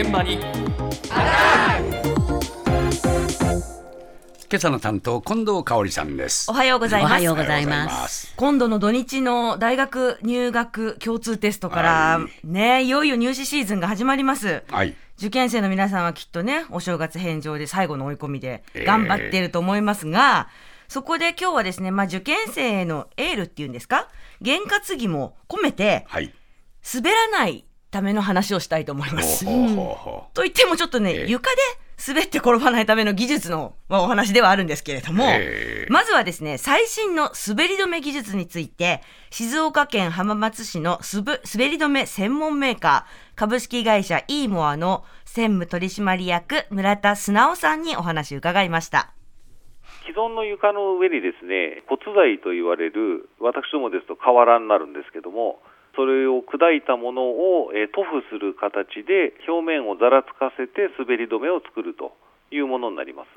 [0.00, 0.34] 現場に。
[0.34, 0.44] 今
[4.52, 6.48] 朝の担当近藤香織さんです。
[6.48, 7.10] おはようございます。
[7.10, 8.32] おはようございます。
[8.36, 11.90] 今度の土日の大学入学共通テストから、
[12.20, 14.62] はね、いよいよ入試シーズンが始まります。
[14.68, 14.94] はい。
[15.18, 18.84] 受験生の皆さんはきっとね、お正月返上で最後の追い込みでええ。
[18.84, 20.48] 頑張っていると思いますが、
[20.86, 24.06] そこで今日はですね、まあ受験生へのエールっていうんですか、
[24.40, 26.32] 験担ぎも込めて、はい。
[26.94, 29.44] 滑らないための話をしたいと思います。
[29.44, 31.56] と言ってもちょっとね、ええ床で
[32.06, 49.12] 滑って転ばないための技術の、まあ、お話ではあるんですけれども、ええまずはですね、最新の滑り止め技術について、静岡県浜松市のすぶ滑り止め専門メーカー、株式会社イーモアの専務取締役村田素直さんにお話を伺いました。
[50.06, 55.60] 既存の床の上にですね骨材と言われる私どもですと瓦になるんですけども
[55.98, 62.14] それを砕いたものを、えー塗布する形で表面をざらつかせて滑り止めを作ると
[62.54, 63.28] いうものになります。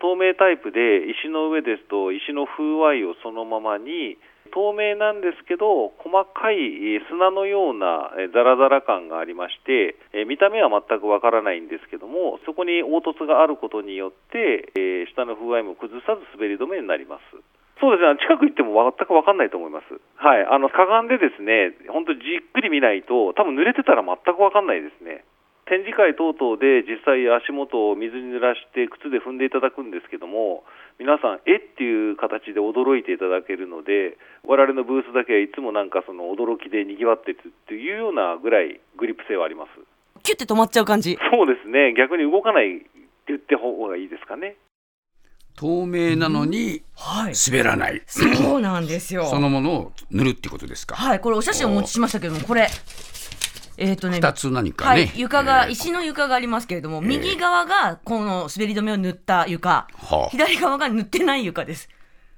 [0.00, 4.16] 透明タイプで石の上ですと石の風合いをそのままに
[4.52, 17.55] 透明なんですけど細かい砂のようなザラザラ感がありまして見た目は全くわからないんですけどもそこに凹凸があることによって下の風合いも崩さず滑り止めになります。
[17.80, 18.16] そうですね。
[18.24, 20.00] 近く行っても全くわかんないと思います。
[20.16, 20.46] はい。
[20.48, 25.24] あのかがんでですね本当じっくり見ないと多分濡れてたら全くわかんないですね。
[25.66, 30.62] 展示会等々で実際足元を水に濡らして靴で踏んでいただくんですけども
[31.02, 34.16] 皆さんえっていう形で驚いていただけるので
[34.46, 39.74] 我々のブースだけはいつもなんかその驚きで賑わってるっていうようなぐらいグリップ性はあります。
[40.22, 41.18] キュッて止まっちゃう感じ。
[41.34, 41.94] そうですね。
[41.98, 44.54] 逆に動かないって言って方がいいですかね
[45.56, 47.34] 透明なのにはい。
[47.34, 49.26] 滑らない、そうなんですよ。
[49.30, 52.70] そのものを塗るってことですか、はい、これお写真をお持ちしましたけども、これ。
[53.78, 61.88] えっ、とね、二つ何かね、はい、床が、えー石の床がありますけれども、右側がこの滑り止めを塗った床、は左側が塗ってない床です。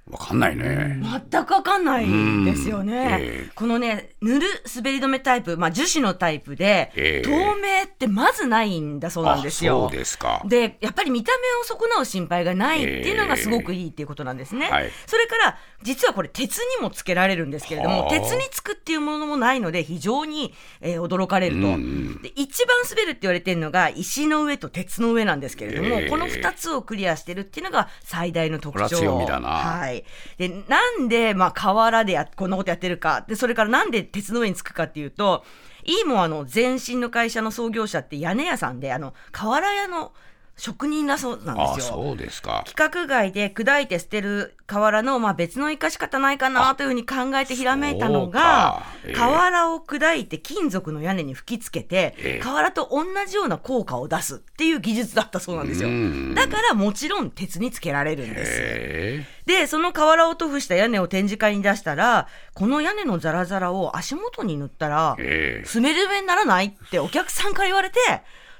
[0.09, 2.05] あ、わかんないね、全くわかんない
[2.45, 2.93] ですよね。
[2.93, 3.51] うんええ。
[3.55, 7.27] このね、塗る滑り止めタイプ、まあ樹脂のタイプで、ええ。
[7.27, 9.85] 透明ってまずないんだそうなんですよ。
[9.85, 10.41] あそうですか。
[10.45, 14.67] でやっぱり見た目を損なう心配がないっていうのがすごくいいっていうことなんですね。
[14.69, 14.91] えはい。
[15.05, 18.09] それから実はこれ鉄にもつけられるんですけれどもはあ。
[18.09, 22.21] 鉄につくっていうものもないので非常に、えー驚かれると、うんうん。
[22.21, 26.09] で一番滑るって言われてるのが石の上と鉄の上なんですけれども、ええ。
[26.09, 28.97] この2つをクリアしてるっていうのが最大の特徴。
[28.97, 29.49] これは強みだな。
[29.49, 29.98] はい、
[30.37, 33.25] でなんで、まあ、瓦でやこんなことやってるか。
[33.27, 35.43] でそれからなんで鉄の上に着くかっていうと
[35.83, 40.13] いいもんあの前身の会社の創業者って屋根屋さんであの瓦屋の
[40.59, 41.93] 職人だそうなんあですよ。
[41.95, 42.63] そうですか。
[42.65, 49.13] 規格外で砕いて捨てる瓦の、まあ、別の生かし方ないかなというふうに考えてひらめいたのがええ。
[49.13, 52.39] 瓦を砕いて金属の屋根に吹き付けて、ええ。
[52.43, 55.89] 瓦と同じような効果を出すっていう技術だったそうなんですよ。
[55.89, 56.35] うん。
[56.35, 58.51] だからもちろん鉄につけられるんです。
[58.61, 65.69] へでその瓦を塗布した屋根を展示会に出したらこの屋根のザラザラを足元に塗ったらええ。
[65.73, 67.97] 滑り止めにならないってお客さんから言われて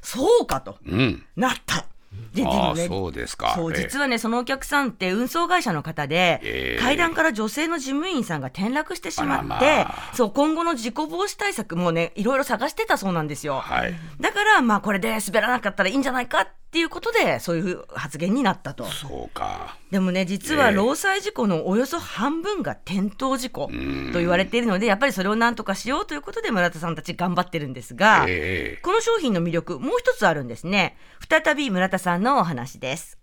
[0.02, 1.24] そうかとえうん。
[1.36, 1.86] なった。
[2.34, 3.54] ででああもねそうですか。
[3.56, 3.84] そうええ。
[3.84, 6.82] 実はねそのお客さんって運送会社の方で、ええ。
[6.82, 10.12] 階段から女性の事務員さんが転落してしまって、まあ。
[10.14, 13.60] そう今後の事故防止対策もねいろいろ探してたそうなんですよ。
[13.60, 13.94] はい。
[14.20, 18.86] だからまあこれで滑らなかったらいいんじゃないかっていうことでそういう発言になったと。
[18.86, 19.76] そうか。
[19.90, 20.76] でもね実はええ。
[20.76, 23.68] 労災事故のおよそ半分が転倒事故
[24.14, 28.82] と言われているのでやっぱりそれをなんとかしようということで村田さんたち頑張ってるんですが、ええ。
[28.84, 30.96] この商品の魅力もう一つあるんですね。
[31.28, 33.18] 再び村田さんのお話です。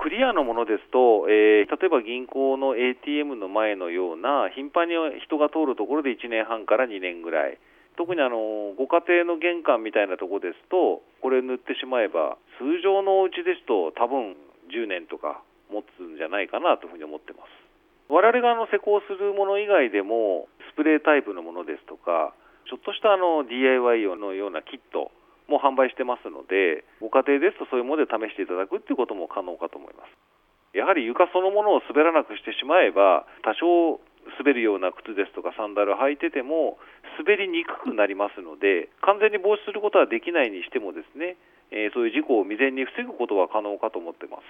[0.00, 4.94] クリアのものですと、えー例えば銀行の ATM の前のような頻繁に
[5.24, 7.58] 人が通るところで1年半から2年ぐらい。
[7.98, 14.34] 特にあのご家庭の玄関みたいなところですとこれ塗ってしまえば通常のお家ですと多分
[14.70, 17.50] 10年とか持つんじゃないかなというふうに思ってます。
[18.08, 22.32] 我々があの施工するもの以外でもスプレータイプのものですとか
[22.66, 25.12] ちょっとしたあの DIY 用のようなキット
[25.46, 30.12] も販売してますのでご家庭ですとそういうもので試していただくっていうことも可能かと思います。
[30.76, 34.00] やはり床そのものを滑らなくしてしまえば多少
[34.36, 36.76] 滑るような靴ですとかサンダル履いてても
[37.16, 41.40] 滑りにくくなりますので完全に防止することはできないにしてもですね、
[41.70, 44.42] えーそういう事故を未然に防ぐことは可能かと思ってます。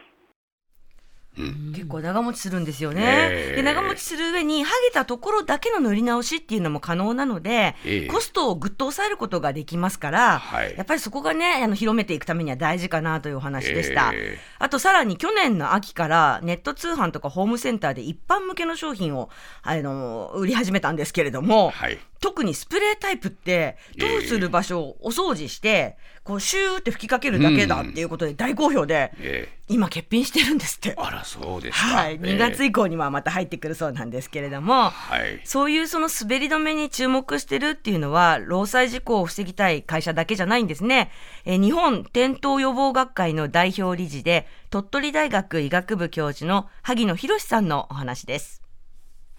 [1.72, 3.02] 結構長持ちするんですよね。
[3.30, 3.56] ええ。
[3.56, 8.06] で長持ちする上に剥げたところだけの塗り直しっていうのも可能なので、ええ。
[8.06, 10.74] コストをぐっと抑えることができますから、はい。
[10.76, 14.10] やっぱりそこがねあの広めていくためには大事かなというお話でした。
[14.12, 14.38] ええ。
[14.58, 19.30] あとさらに去年の秋からネット通販とかホームセンターで一般向けの商品を
[19.62, 30.94] あの売り始めたんですけれども、はい特にスプレータイプって塗布する場所をお掃除して、こうシューって吹きかけるだけだっていうことで大好評で、え今欠品してるんですってえ。
[30.98, 31.86] あらそうですか。
[31.96, 35.40] はい、ええ2月以降にはまた入ってくるそうなんですけれども、はい。
[35.44, 41.10] そういうその滑り止めに注目してるっていうのは、労災事故を防ぎたい会社だけじゃないんですね。
[41.44, 48.62] えー日本転倒予防学会の代表理事で、鳥取大学医学部教授の萩野博さんのお話です。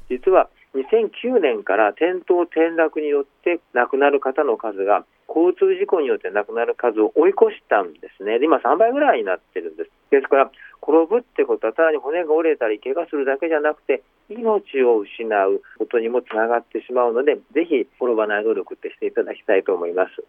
[0.10, 8.39] 実は2009年から転倒転落によって亡くなる方の数が交通事故によって亡くなる数を追い越したんですね。
[8.39, 9.92] で今3倍ぐらいになってるんです。
[10.12, 10.51] ですから
[10.81, 20.24] 転ぶってことはただに骨が折れたり怪我するだけじゃなくて命を失うことにもつながってしまうのでぜひ転ばない努力ってしていただきたいと思います。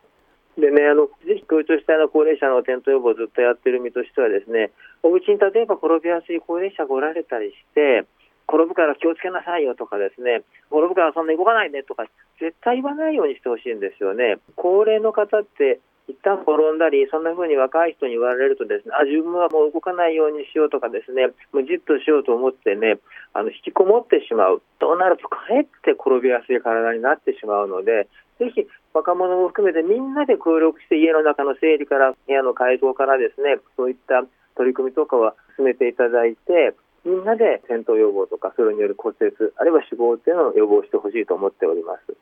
[0.58, 4.72] でね、あのぜひ強調したいの高齢者の転倒予防をずっとやってる身としてはですね、
[5.02, 8.04] お家に例えば転びやすい高齢者がおられたりして、
[8.50, 10.42] 転ぶから気をつけなさいよとかですね、
[10.74, 12.04] 転ぶからそんなに動かないでとか、
[12.40, 14.42] 絶対言わないようにしてほしいんですよね。
[14.56, 15.78] 高齢の方って
[16.10, 22.98] 一旦転んだり、そんな風に若い人に言われるとですね、あ、自分はもう動かないようにしようとかですね、もうじっとしようと思ってね、
[23.32, 24.62] あの、引きこもってしまう。
[24.80, 28.08] となると、かえって転びやすい体になってしまうので、
[28.40, 34.24] ぜひ若者も含めてみんなで協力して家の中の整理から部屋の改造からですね、そういった
[34.56, 36.74] 取り組みとかは進めていただいて、
[37.04, 42.16] みんなで転倒予防とか、それによる骨折、あるいは死亡というのを予防してほしいと思っております。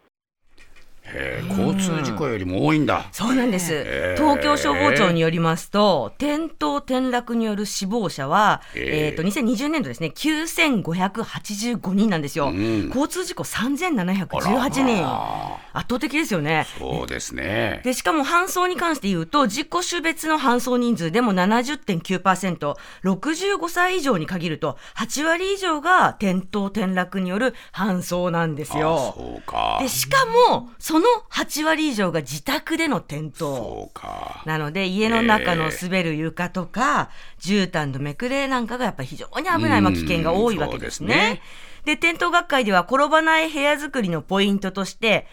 [1.48, 3.06] 交通事故よりも多いんだ。
[3.12, 4.14] そうなんです。
[4.16, 12.48] 東京消防庁によりますと、転倒転落による死亡者は、えっ、と、2020年度ですね、9585人なんですよ。
[12.48, 15.02] うん交通事故3718人。
[15.04, 16.66] あ圧倒的ですよね。
[16.78, 17.80] そうですね。
[17.84, 22.74] で、しかも搬送に関して言うと、自己種別の搬送人数でも70.9%、
[23.04, 29.14] 65歳以上に限ると、8割以上が転倒転落による搬送なんですあよ。
[29.16, 29.88] そうかで、。
[29.88, 33.38] しかも、その8割以上が自宅での転倒。
[33.38, 34.42] そうか。
[34.46, 37.10] なので、家の中の滑る床とか、
[37.40, 41.42] 絨毯のめくれなんかがやっぱり非常に危ない、まあ、危険が多いわけですね。
[41.84, 45.26] で転倒学会では転ばない部屋作りのポイントとして、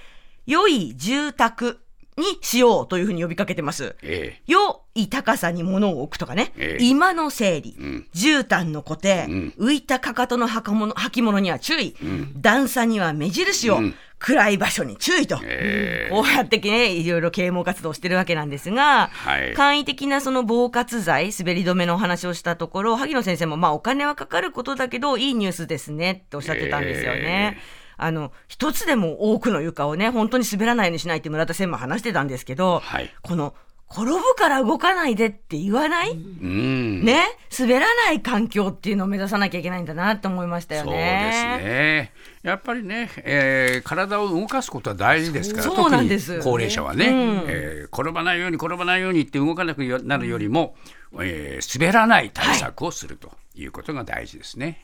[0.45, 1.79] 良い住宅
[2.17, 3.95] にしようというふうに呼びかけてます。
[4.01, 6.85] え良い高さに物を置くとかね、ええ。
[6.85, 8.07] 今の整理、うん。
[8.15, 9.53] 絨毯の固定、うん。
[9.59, 12.41] 浮いたかかとの履物履物には注意、ん。
[12.41, 13.95] 段差には目印を、うん。
[14.17, 15.27] 暗い場所に注意。
[15.27, 16.07] と、え。
[16.07, 19.53] えこうやってね、いろいろ啓蒙活動をしてるわけなんですが、はい。
[19.53, 27.57] 簡易的なその防滑剤、滑り止めのお話をしたところ、萩野先生も、まあお金はかかることだけど、いいニュースですねっておっしゃってたんですよね。
[27.97, 33.53] あの、一つでも多くの床をね、本当に滑らないようにしないって村田専務は話してたんですけど、はいこの、
[33.91, 37.05] 転ぶから動かないでって言わない、うん。
[37.05, 37.23] ね、
[37.57, 41.57] 滑らない環境っていうのを目指さなきゃいけないんだなって思いましたよそうですね。
[41.63, 42.11] ね。
[42.41, 50.75] やっぱりね、えー体を動かすことは大事ですから、そうなんです特に高齢者はね、うんえー転ばないように転ばないようにって動かなくなるよりも、
[51.21, 54.81] えー滑らない対策をするということが大事ですね。